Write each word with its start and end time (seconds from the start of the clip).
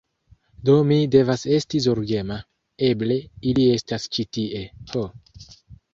Do 0.69 0.77
mi 0.91 0.95
devas 1.15 1.43
esti 1.57 1.81
zorgema. 1.87 2.39
Eble 2.89 3.21
ili 3.53 3.69
estas 3.75 4.11
ĉi 4.17 4.27
tie! 4.39 4.65
Ho! 4.95 5.09